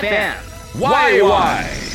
[0.00, 0.34] FM
[0.78, 1.87] YY「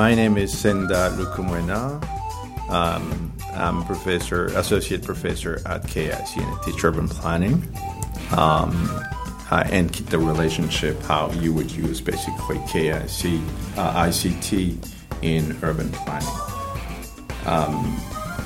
[0.00, 2.02] my name is Senda Lukumwena.
[2.70, 7.68] Um, I'm professor, associate professor at KIC and I teach urban planning.
[8.34, 8.88] Um,
[9.50, 14.90] uh, and the relationship, how you would use basically KIC, uh, ICT
[15.20, 16.28] in urban planning.
[17.44, 18.00] Um,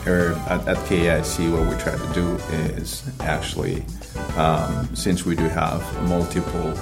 [0.09, 2.35] er, at, at KIC, what we try to do
[2.75, 3.85] is actually,
[4.37, 6.75] um, since we do have multiple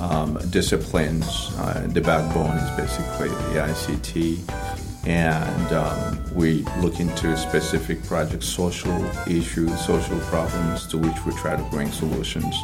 [0.00, 1.50] um, disciplines.
[1.56, 9.04] Uh, the backbone is basically the ICT, and um, we look into specific projects, social
[9.28, 12.54] issues, social problems to which we try to bring solutions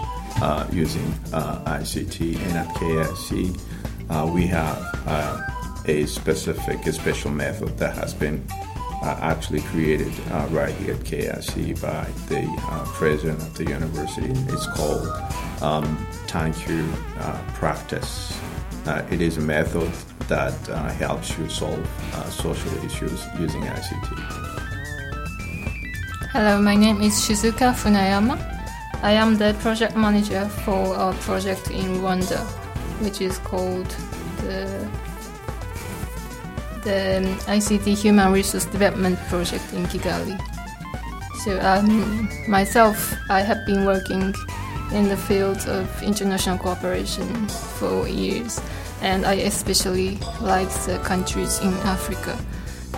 [0.42, 2.36] uh, using uh, ICT.
[2.36, 3.60] And at KIC,
[4.10, 5.40] uh, we have uh,
[5.86, 8.46] a specific, a special method that has been
[9.20, 14.30] actually created uh, right here at KIC by the uh, president of the university.
[14.52, 15.08] It's called
[15.62, 15.84] um,
[16.26, 18.38] Thank uh, Practice.
[19.10, 19.90] It is a method
[20.28, 20.54] that
[20.94, 21.84] helps you solve
[22.30, 24.46] social issues using ICT.
[26.32, 28.36] Hello, my name is Shizuka Funayama.
[29.02, 32.44] I am the project manager for our project in Rwanda,
[33.02, 33.88] which is called
[34.38, 34.88] the
[36.86, 40.38] the ICT Human Resource Development Project in Kigali.
[41.42, 44.32] So um, myself, I have been working
[44.92, 47.48] in the field of international cooperation
[47.78, 48.60] for years,
[49.02, 52.38] and I especially like the countries in Africa.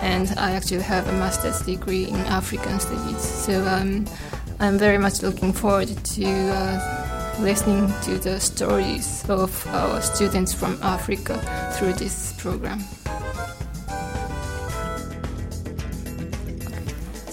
[0.01, 3.21] And I actually have a master's degree in African studies.
[3.21, 4.05] So um,
[4.59, 10.77] I'm very much looking forward to uh, listening to the stories of our students from
[10.83, 11.41] Africa
[11.75, 12.83] through this program.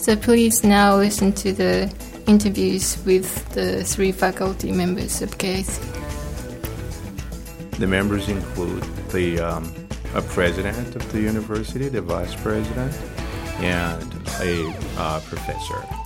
[0.06, 1.92] So please now listen to the
[2.28, 5.80] interviews with the three faculty members of KIC.
[7.80, 9.74] The members include the um,
[10.14, 12.94] a president of the university, the vice president,
[13.58, 14.00] and
[14.38, 16.05] a uh, professor.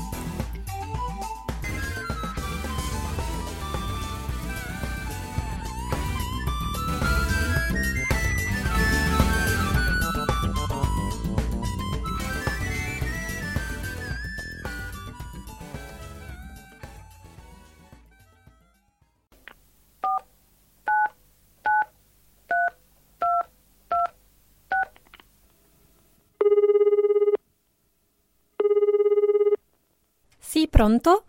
[30.80, 31.26] pronto?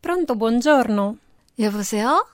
[0.00, 1.16] Pronto, buongiorno.
[1.58, 2.26] 여보세요?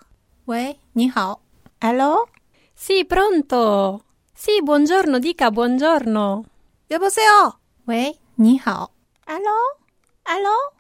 [0.47, 1.41] 喂,你好.
[1.81, 2.29] Allo?
[2.75, 4.05] Sì, pronto.
[4.35, 6.45] Sì, buongiorno, dica buongiorno.
[6.89, 7.61] 여보세요?
[7.87, 8.91] 喂,你好.
[9.27, 9.79] Allo?
[10.25, 10.73] Allo?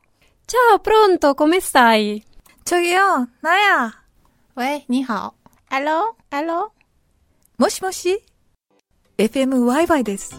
[0.46, 2.24] Ciao, pronto, come stai?
[2.64, 3.92] 저기요, 나야.
[4.56, 5.34] 喂,你好.
[5.70, 6.16] Allo?
[6.30, 6.72] Allo?
[7.58, 8.24] もしもし
[9.18, 10.34] ?FM Wi-Fi です。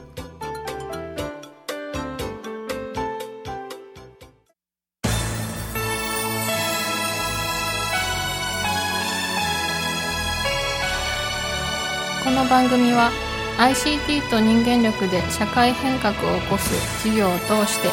[12.47, 13.11] の番組は
[13.59, 16.71] ICT と人間力で社会変革を起こす
[17.03, 17.91] 事業を通して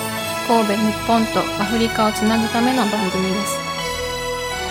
[0.48, 3.58] 神戸日本とアフリカをつなぐための番組です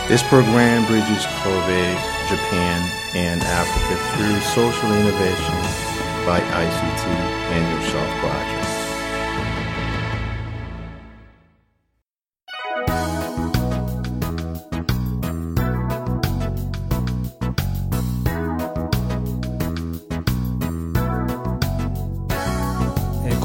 [0.06, 1.96] This program bridges Kobe,
[2.31, 2.79] Japan,
[3.14, 5.56] and Africa through social innovation
[6.26, 7.02] by ICT
[7.50, 8.12] and Yourself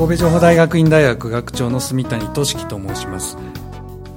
[0.07, 3.37] 神戸情報大学院大学学長の住谷俊樹と申します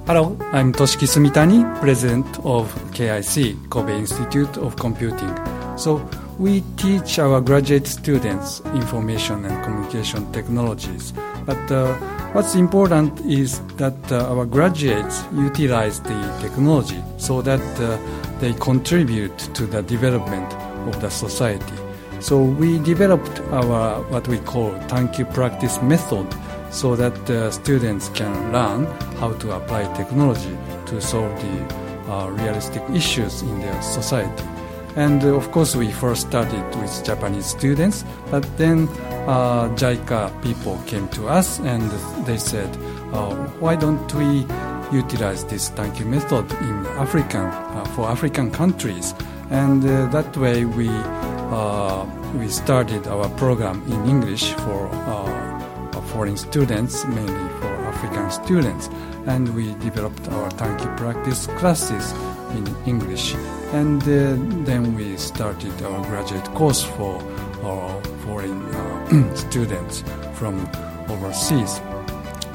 [0.06, 5.34] Hello, I'm Toshiki Sumitani, President of KIC, Kobe Institute of Computing.
[5.76, 6.00] So,
[6.38, 11.12] we teach our graduate students information and communication technologies.
[11.44, 11.94] But uh,
[12.34, 17.98] what's important is that uh, our graduates utilize the technology so that uh,
[18.38, 20.52] they contribute to the development
[20.86, 21.79] of the society.
[22.21, 26.27] So we developed our what we call Tankyu practice method
[26.69, 28.85] so that uh, students can learn
[29.17, 34.45] how to apply technology to solve the uh, realistic issues in their society.
[34.95, 38.87] And uh, of course, we first started with Japanese students, but then
[39.27, 41.89] uh, JICA people came to us and
[42.25, 42.69] they said,
[43.13, 44.45] uh, why don't we
[44.91, 49.13] utilize this Tankyu method in African, uh, for African countries?
[49.49, 50.87] And uh, that way we,
[51.51, 52.05] uh,
[52.35, 54.89] we started our program in English for
[56.11, 58.89] foreign students, mainly for African students.
[59.27, 62.11] And we developed our Tankyu practice classes
[62.51, 63.33] in English.
[63.71, 67.21] And uh, then we started our graduate course for
[67.63, 70.03] our foreign uh, students
[70.33, 70.69] from
[71.07, 71.79] overseas.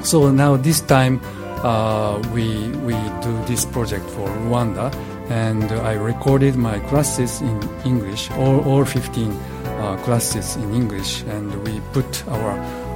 [0.03, 1.19] So now this time
[1.63, 2.93] uh, we, we
[3.25, 4.93] do this project for Rwanda
[5.29, 11.53] and I recorded my classes in English, all, all 15 uh, classes in English, and
[11.63, 12.51] we put our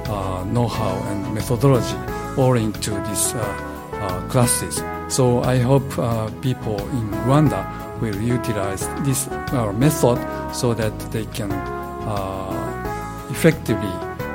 [0.08, 1.96] uh, know-how and methodology
[2.36, 3.38] all into these uh,
[3.92, 4.82] uh, classes.
[5.08, 5.88] So I hope
[6.40, 9.28] people in Rwanda will utilize this
[9.74, 10.18] method
[10.54, 11.52] so that they can
[13.30, 13.92] effectively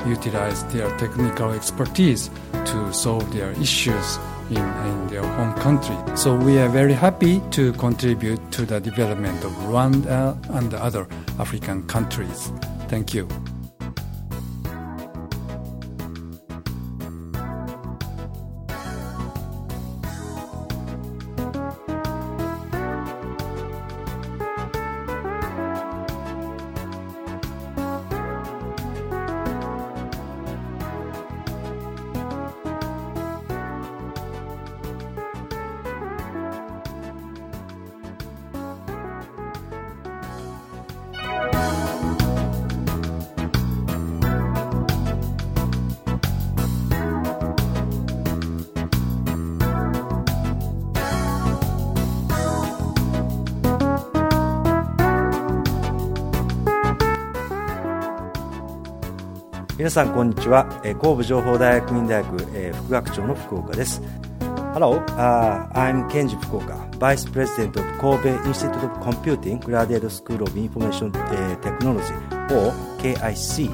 [0.07, 2.29] utilize their technical expertise
[2.65, 5.95] to solve their issues in, in, their home country.
[6.15, 11.07] So we are very happy to contribute to the development of Rwanda and other
[11.39, 12.51] African countries.
[12.88, 13.27] Thank you.
[59.87, 64.02] 皆さんこんにちは、えー、神戸情報大学院大学、えー、副学長の福岡です
[64.75, 70.56] Hello, uh, I'm Kenji Fukuoka, Vice President of Kobe Institute of Computing Graduate School of
[70.56, 72.14] Information uh, Technology
[72.55, 73.69] or KIC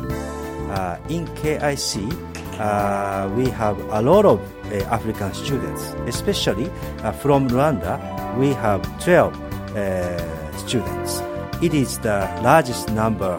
[0.70, 2.10] uh, In KIC
[2.58, 4.40] uh, we have a lot of
[4.72, 6.68] uh, African students especially
[7.04, 7.98] uh, from Rwanda
[8.36, 9.32] we have 12
[9.76, 11.22] uh, students
[11.60, 13.36] It is the largest number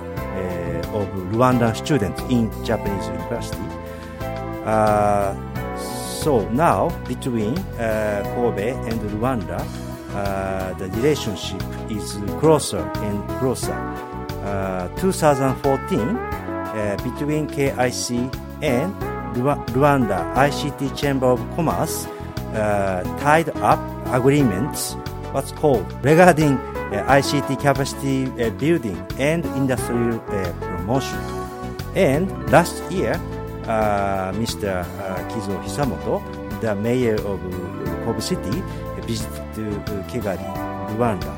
[0.94, 3.58] of Rwandan students in Japanese university.
[4.64, 5.35] Uh,
[6.23, 9.61] so now between uh, Kobe and Rwanda,
[10.14, 13.77] uh, the relationship is closer and closer.
[14.96, 16.01] 2014,
[16.74, 18.94] uh, between KIC and
[19.34, 22.06] Rwanda ICT Chamber of Commerce
[22.55, 24.94] uh, tied up agreements,
[25.32, 28.27] what's called regarding uh, ICT capacity
[28.58, 30.19] building and industrial
[31.94, 33.20] And last year,
[33.67, 34.84] uh, Mr.
[34.84, 36.22] Uh, Kizo Hisamoto,
[36.60, 37.41] the mayor of
[38.05, 38.62] Kobe City,
[39.06, 40.44] visited Kigali,
[40.96, 41.32] Rwanda.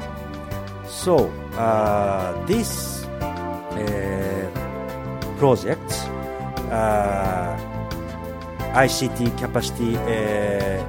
[0.89, 4.51] So uh, this uh,
[5.39, 5.87] project,
[6.71, 7.57] uh,
[8.75, 10.85] ICT capacity uh,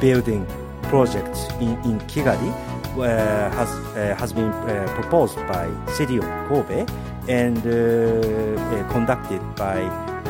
[0.00, 0.46] building
[0.82, 2.52] project in, in Kigali,
[2.96, 6.86] uh, has uh, has been uh, proposed by City of Kobe
[7.28, 9.80] and uh, uh, conducted by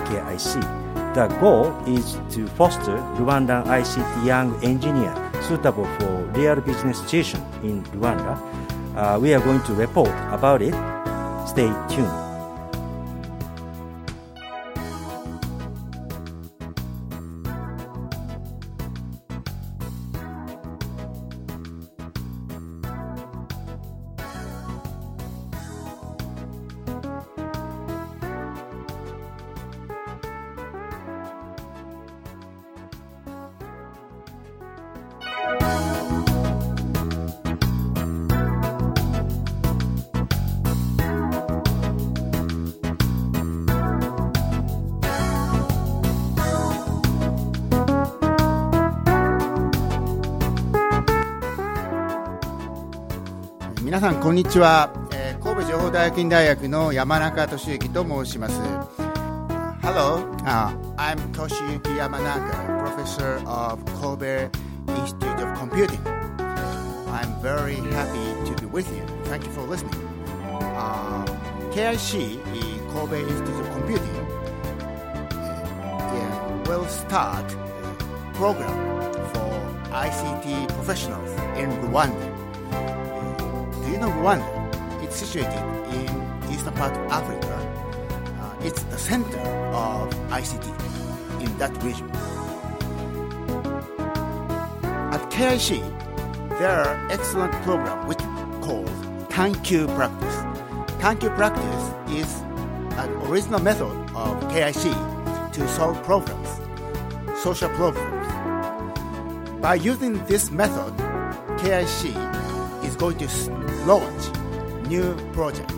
[0.08, 0.60] KIC.
[1.14, 7.82] The goal is to foster Rwandan ICT young engineer suitable for real business situation in
[7.84, 8.36] Rwanda.
[8.96, 10.74] Uh, we are going to report about it.
[11.48, 12.25] Stay tuned.
[53.96, 58.60] 皆さんこんにちは、えー神戸情報大学院大学の山中俊之と申します
[59.80, 64.50] Hello、uh, I'm Toshiyuki Yamanaka professor of Kobe
[65.00, 65.98] Institute of Computing
[67.08, 69.94] I'm very happy to be with you thank you for listening
[70.76, 71.24] uh,
[71.72, 72.38] KIC
[72.92, 74.14] Kobe Institute of Computing
[76.12, 77.48] yeah, will start
[78.34, 78.76] program
[79.32, 82.35] for ICT professionals in Rwanda
[84.00, 85.02] you Rwanda?
[85.02, 85.52] It's situated
[85.94, 87.54] in eastern part of Africa.
[88.40, 89.38] Uh, it's the center
[89.72, 90.66] of ICT
[91.42, 92.10] in that region.
[95.14, 95.80] At KIC,
[96.58, 98.18] there are excellent program which
[98.60, 98.88] called
[99.30, 100.36] Tankyu Practice.
[101.00, 102.40] Tankyu Practice is
[102.98, 104.92] an original method of KIC
[105.52, 106.48] to solve problems,
[107.42, 108.26] social problems.
[109.62, 110.92] By using this method,
[111.58, 113.28] KIC is going to
[113.86, 114.22] launch
[114.88, 115.72] new project.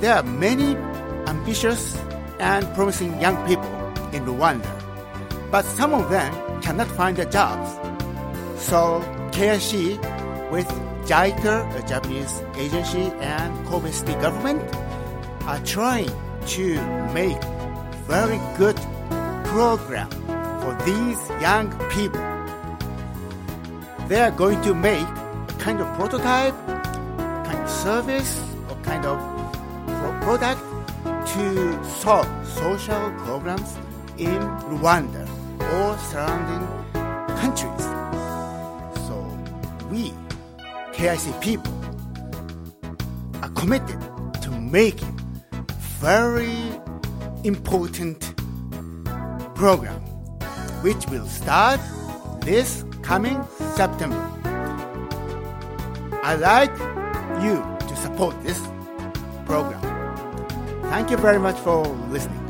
[0.00, 0.76] There are many
[1.26, 1.96] ambitious
[2.38, 3.68] and promising young people
[4.12, 4.70] in Rwanda,
[5.50, 7.70] but some of them cannot find their jobs.
[8.62, 9.00] So
[9.32, 9.98] KIC
[10.50, 10.68] with
[11.06, 14.62] JICA, a Japanese agency, and Kobe City government
[15.46, 16.10] are trying
[16.46, 16.74] to
[17.12, 17.42] make
[18.06, 18.76] very good
[19.44, 20.10] program
[20.60, 22.20] for these young people.
[24.08, 25.06] They are going to make
[25.60, 26.54] kind of prototype,
[27.46, 29.18] kind of service, or kind of
[29.86, 30.60] pro- product
[31.34, 33.76] to solve social problems
[34.16, 34.40] in
[34.72, 35.28] Rwanda
[35.74, 36.66] or surrounding
[37.36, 37.84] countries.
[39.06, 39.14] So
[39.90, 40.14] we,
[40.92, 41.74] KIC people,
[43.42, 44.00] are committed
[44.42, 45.14] to making
[46.00, 46.56] very
[47.44, 48.34] important
[49.54, 50.00] program
[50.82, 51.80] which will start
[52.40, 53.38] this coming
[53.76, 54.49] September.
[56.22, 56.76] I'd like
[57.42, 58.60] you to support this
[59.46, 59.80] program.
[60.90, 62.49] Thank you very much for listening.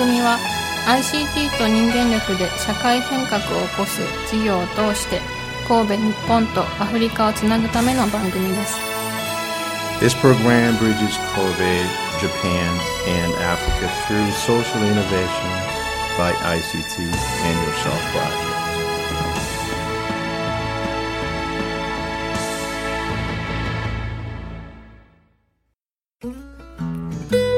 [0.00, 0.38] 組は
[0.86, 4.00] ICT と人間力で社会変革を起こす
[4.32, 5.20] 事業を通して
[5.68, 8.80] 神戸日本とアフリカをつなぐための番組です
[10.00, 11.84] This program bridges Kobe,
[12.18, 15.50] Japan, and Africa through social innovation
[16.16, 18.60] by ICT and Yourself Project.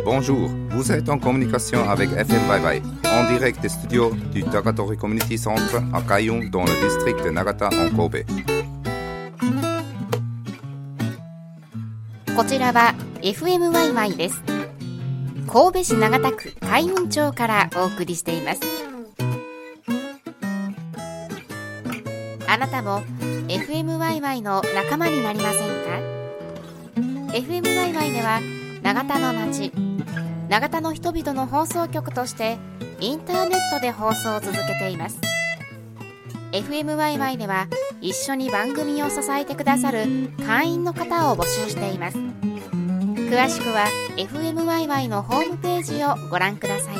[0.05, 0.51] Bonjour,
[0.83, 5.39] vous êtes en communication avec FM Bye Bye, en direct des studios du Tagatori Community
[5.39, 8.25] Center à Kayung dans le district de Nagata en Kobe.
[12.37, 14.43] こちらは FMYY です。
[15.47, 18.61] 神戸市長田区海運町からお送りしています。
[22.49, 23.03] あなたも
[23.47, 26.01] FMYY の仲間になりませんか
[27.37, 28.41] ?FMYY では
[28.83, 29.71] 長田の町、
[30.53, 32.59] 永田の人々の放送局として
[33.01, 35.19] インターネットで放送を続けています。
[36.53, 37.69] FMYY では
[38.03, 40.05] 一緒に番組を支えてくださる
[40.47, 43.87] 会員の方を募集しています詳しくは
[44.19, 46.97] FMYY のホームページをご覧ください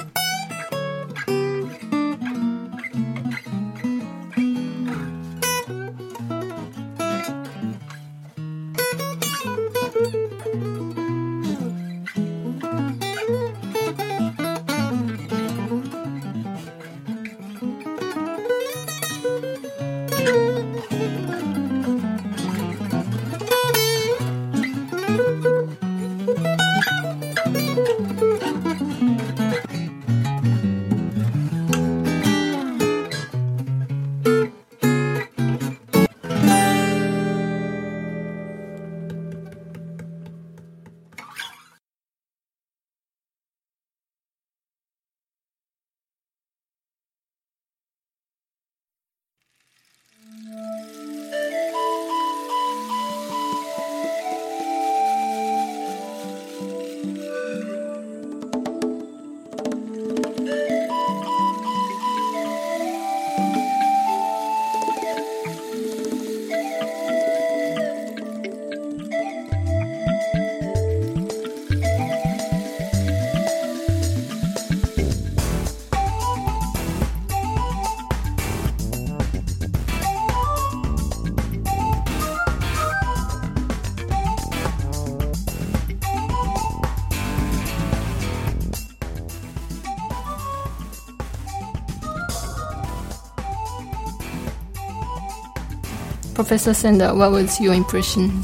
[96.43, 98.43] Professor Senda, what was your impression?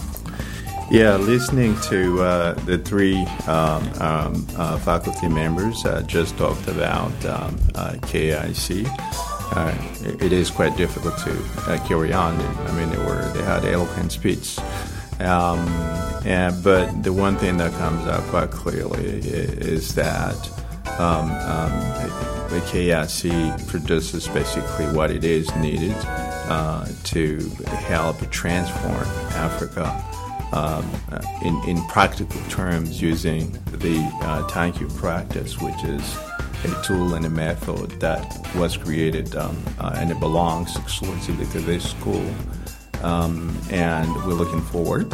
[0.88, 7.12] Yeah, listening to uh, the three um, um, uh, faculty members uh, just talked about
[7.24, 8.86] um, uh, KIC.
[9.52, 9.74] Uh,
[10.08, 11.32] it, it is quite difficult to
[11.66, 12.40] uh, carry on.
[12.40, 14.60] I mean, they were they had eloquent speech.
[15.18, 15.66] Um,
[16.24, 20.36] and, but the one thing that comes out quite clearly is that
[21.00, 25.96] um, um, the KIC produces basically what it is needed
[26.48, 27.38] uh, to
[27.86, 30.04] help transform Africa
[30.52, 30.88] um,
[31.42, 36.16] in, in practical terms using the uh, Tankyu practice, which is
[36.64, 41.60] a tool and a method that was created um, uh, and it belongs exclusively to
[41.60, 42.24] this school.
[43.02, 45.12] Um, and we're looking forward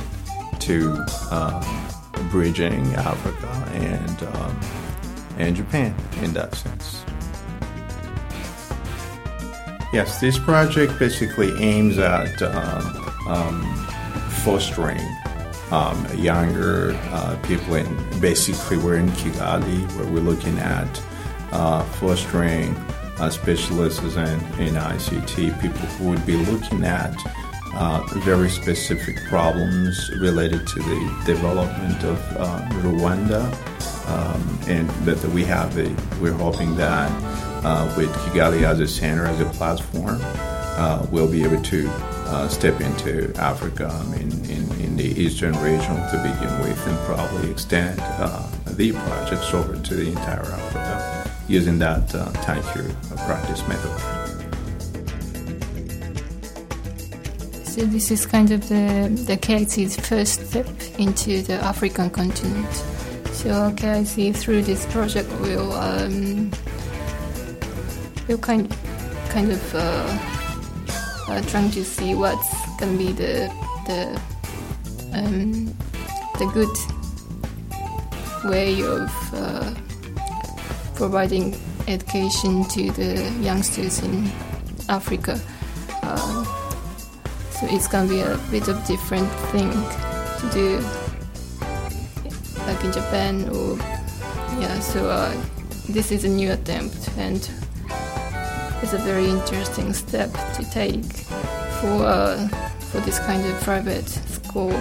[0.60, 1.62] to um,
[2.30, 4.60] bridging Africa and um,
[5.36, 7.04] and Japan in that sense.
[9.94, 13.62] Yes, this project basically aims at um, um,
[14.42, 15.00] fostering
[15.71, 21.00] um, younger uh, people in basically we're in Kigali where we're looking at
[21.52, 22.75] uh, fostering
[23.21, 27.14] uh, specialists in, in ICT, people who would be looking at
[27.75, 33.45] uh, very specific problems related to the development of uh, Rwanda.
[34.08, 37.10] Um, and that, that, we have a, we're hoping that
[37.64, 41.88] uh, with Kigali as a center, as a platform, uh, we'll be able to
[42.26, 46.98] uh, step into Africa I mean, in, in the eastern region to begin with and
[47.06, 52.94] probably extend uh, the projects over to the entire Africa using that uh, thank you
[53.26, 54.24] practice method.
[57.66, 60.66] So this is kind of the the KIC's first step
[60.98, 62.72] into the African continent.
[63.32, 66.52] So KIC through this project will um,
[68.28, 68.69] will kind
[69.28, 70.19] kind of uh,
[71.28, 73.50] uh, trying to see what's gonna be the
[73.87, 74.21] the
[75.13, 75.67] um,
[76.39, 76.76] the good
[78.45, 79.75] way of uh,
[80.95, 81.54] providing
[81.89, 84.30] education to the youngsters in
[84.89, 85.41] Africa.
[86.02, 86.45] Uh,
[87.50, 90.80] so it's gonna be a bit of different thing to do,
[92.67, 93.76] like in Japan or
[94.60, 94.78] yeah.
[94.80, 95.34] So uh,
[95.89, 97.49] this is a new attempt, and
[98.84, 101.10] it's a very interesting step to take
[101.80, 102.47] for uh,
[102.90, 104.73] for this kind of private school.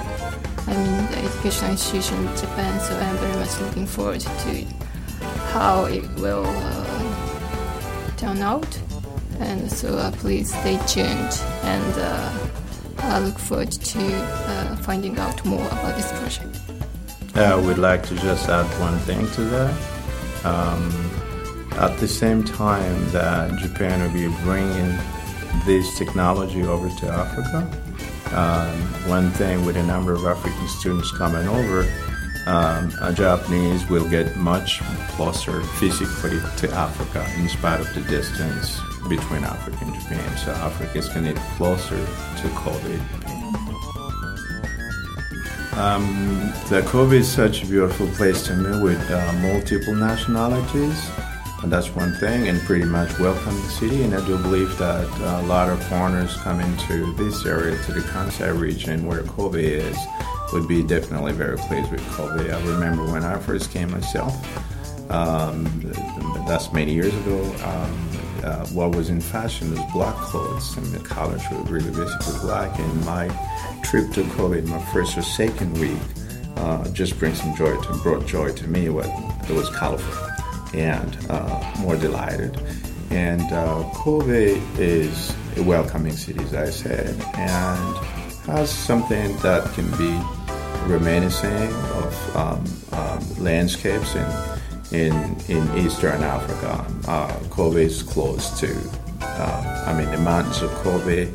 [0.67, 2.79] I mean, the educational institution in Japan.
[2.81, 4.65] So I'm very much looking forward to
[5.53, 8.77] how it will uh, turn out.
[9.39, 12.49] And so uh, please stay tuned and uh,
[12.97, 16.59] I look forward to uh, finding out more about this project.
[17.35, 19.73] I would like to just add one thing to that.
[20.43, 21.12] Um,
[21.77, 24.97] at the same time that Japan will be bringing
[25.65, 27.59] this technology over to Africa,
[28.35, 31.85] um, one thing with a number of African students coming over,
[32.45, 39.43] um, Japanese will get much closer physically to Africa in spite of the distance between
[39.43, 40.37] Africa and Japan.
[40.37, 42.99] So Africa is going to get closer to Kobe.
[45.77, 51.09] Um, the Kobe is such a beautiful place to me with uh, multiple nationalities.
[51.65, 54.03] That's one thing, and pretty much welcoming the city.
[54.03, 55.07] And I do believe that
[55.41, 59.97] a lot of foreigners come into this area, to the Kansai region where Kobe is,
[60.51, 62.51] would be definitely very pleased with Kobe.
[62.51, 64.33] I remember when I first came myself,
[65.09, 65.65] um,
[66.47, 67.41] that's many years ago.
[67.63, 68.09] Um,
[68.43, 72.77] uh, what was in fashion was black clothes, and the colors were really basically black.
[72.77, 73.29] And my
[73.83, 75.97] trip to Kobe, my first or second week,
[76.57, 78.89] uh, just brings some joy to brought joy to me.
[78.89, 79.05] What
[79.49, 80.32] it was colorful
[80.73, 82.59] and uh, more delighted.
[83.09, 87.97] And uh, Kobe is a welcoming city, as I said, and
[88.47, 90.19] has something that can be
[90.87, 94.27] reminiscent of um, um, landscapes in
[94.91, 95.13] in
[95.47, 96.85] in Eastern Africa.
[97.07, 98.75] Uh, Kobe is close to,
[99.21, 101.29] uh, I mean, the mountains of Kobe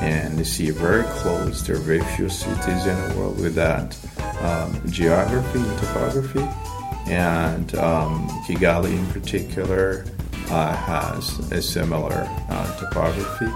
[0.00, 1.62] and the sea are very close.
[1.66, 3.96] There are very few cities in the world with that
[4.40, 6.69] um, geography and topography.
[7.10, 10.04] And um, Kigali, in particular,
[10.48, 13.50] uh, has a similar uh, topography,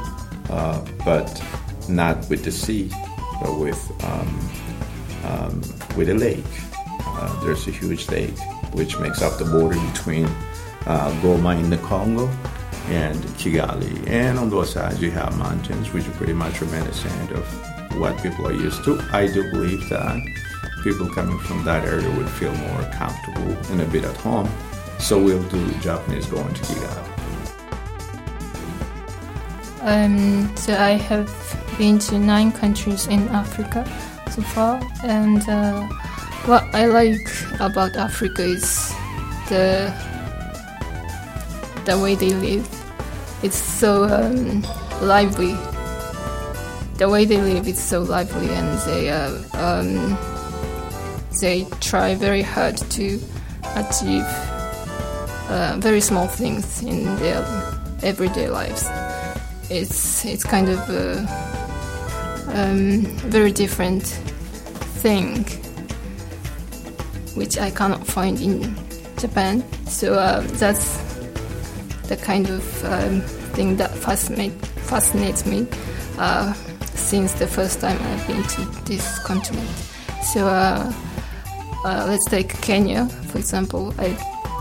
[0.50, 1.42] uh, but
[1.88, 2.90] not with the sea,
[3.40, 4.50] but with um,
[5.24, 5.62] um,
[5.96, 6.44] with a lake.
[7.06, 8.36] Uh, there's a huge lake
[8.72, 10.26] which makes up the border between
[10.86, 12.28] uh, Goma in the Congo
[12.88, 14.08] and Kigali.
[14.08, 17.46] And on those sides, you have mountains, which are pretty much reminiscent of
[18.00, 19.00] what people are used to.
[19.12, 20.20] I do believe that
[20.84, 24.48] people coming from that area would feel more comfortable and a bit at home.
[24.98, 27.10] So we'll do Japanese going to Kigali.
[29.80, 31.32] Um, so I have
[31.78, 33.84] been to nine countries in Africa
[34.30, 35.82] so far, and uh,
[36.44, 37.28] what I like
[37.60, 38.92] about Africa is
[39.48, 39.92] the
[41.84, 42.66] the way they live.
[43.42, 44.62] It's so um,
[45.02, 45.56] lively.
[46.96, 50.16] The way they live is so lively, and they uh, um,
[51.40, 53.20] they try very hard to
[53.76, 54.24] achieve
[55.48, 57.44] uh, very small things in their
[58.02, 58.88] everyday lives.
[59.70, 61.18] It's it's kind of a
[62.54, 64.04] um, very different
[65.02, 65.44] thing,
[67.34, 68.76] which I cannot find in
[69.18, 69.64] Japan.
[69.86, 70.98] So uh, that's
[72.08, 73.20] the kind of um,
[73.54, 74.52] thing that fascinate,
[74.88, 75.66] fascinates me
[76.18, 76.52] uh,
[76.94, 79.68] since the first time I've been to this continent.
[80.22, 80.46] So
[81.84, 83.94] uh, let's take Kenya, for example.
[83.98, 84.16] I,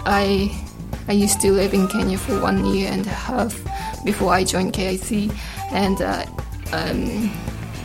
[0.06, 0.66] I,
[1.08, 3.58] I used to live in Kenya for one year and a half
[4.04, 5.34] before I joined KIC,
[5.72, 6.26] and uh,
[6.74, 7.32] um,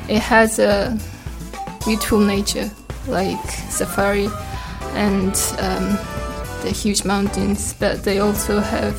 [0.09, 0.99] it has a
[1.85, 2.71] beautiful nature
[3.07, 4.29] like safari
[4.95, 5.97] and um,
[6.63, 8.95] the huge mountains, but they also have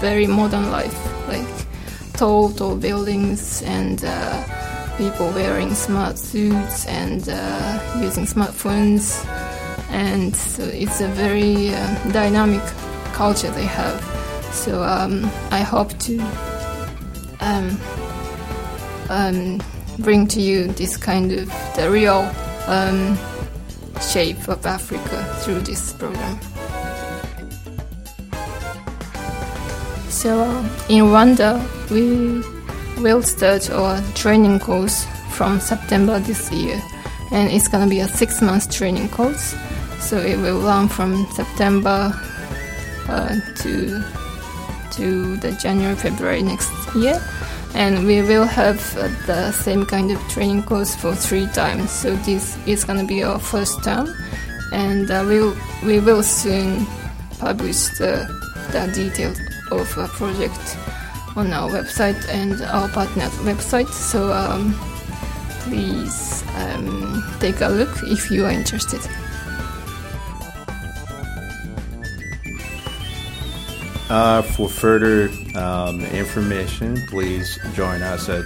[0.00, 1.46] very modern life, like
[2.12, 9.26] tall, tall buildings and uh, people wearing smart suits and uh, using smartphones.
[9.90, 12.62] And it's a very uh, dynamic
[13.12, 14.02] culture they have.
[14.52, 16.18] So um, I hope to
[17.40, 17.78] um,
[19.08, 19.60] um,
[19.98, 22.30] bring to you this kind of the real
[22.66, 23.18] um,
[24.00, 26.38] shape of Africa through this program.
[30.08, 30.44] So
[30.88, 32.42] in Rwanda, we
[33.02, 36.80] will start our training course from September this year,
[37.32, 39.54] and it's gonna be a six month training course.
[40.00, 42.12] So it will run from September
[43.08, 44.02] uh, to
[44.92, 47.22] to the January February next year,
[47.74, 51.90] and we will have uh, the same kind of training course for three times.
[51.90, 54.08] So this is gonna be our first term,
[54.72, 56.86] and uh, we'll we will soon
[57.38, 58.26] publish the,
[58.72, 59.38] the details
[59.70, 60.76] of a project
[61.36, 63.88] on our website and our partner's website.
[63.88, 64.74] So um,
[65.60, 69.00] please um, take a look if you are interested.
[74.10, 78.44] Uh, for further um, information, please join us at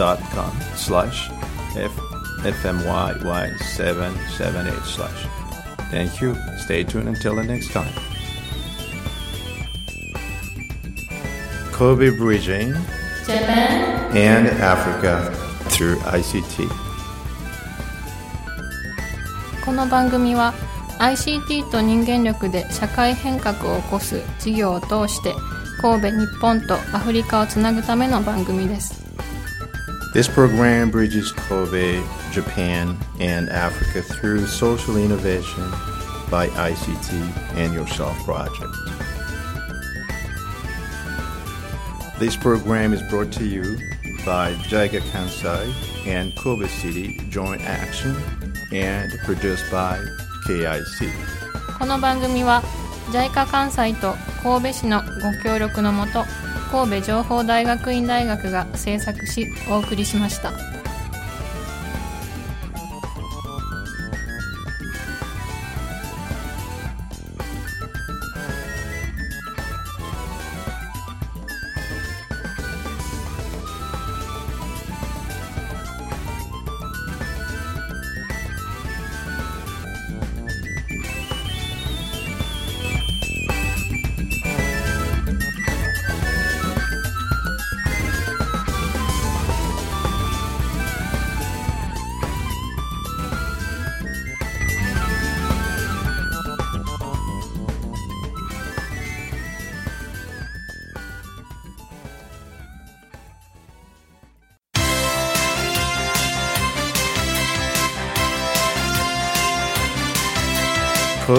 [0.00, 1.30] Facebook.com slash
[1.76, 1.92] F-
[2.42, 5.26] FMYY778 slash.
[5.90, 6.34] Thank you.
[6.58, 7.92] Stay tuned until the next time.
[11.72, 12.72] Kobe Bridging
[13.26, 15.30] Japan and Africa
[15.68, 16.68] through ICT.
[19.64, 20.52] この番組は
[20.98, 25.32] ICT と人間力で社会変革を起こす事業を通して
[25.80, 29.09] 神戸日本とアフリカをつなぐための番組です
[30.13, 35.69] This program bridges Kobe, Japan, and Africa through social innovation
[36.31, 38.73] by ICT and Yourself Project.
[42.17, 43.77] This program is brought to you
[44.25, 45.73] by Jaiga Kansai
[46.07, 48.15] and Kobe City Joint Action
[48.71, 49.99] and produced by
[50.47, 51.11] KIC.
[51.77, 52.63] この番組は
[53.11, 56.23] JICA 関西と神戸市のご協力のもと
[56.70, 60.79] 神戸情報大学院大学が制作しお送りしました。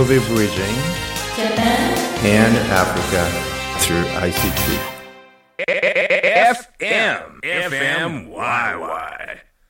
[0.01, 0.75] Kobe Bridging
[1.35, 3.23] Japan and Africa
[3.81, 4.79] through ICT.
[5.59, 7.39] FM.
[7.43, 9.10] FMYY.